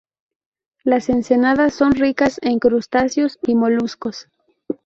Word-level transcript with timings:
Las 0.83 1.09
ensenadas 1.09 1.75
son 1.75 1.91
ricas 1.91 2.39
en 2.41 2.57
crustáceos 2.57 3.37
y 3.45 3.53
moluscos. 3.53 4.27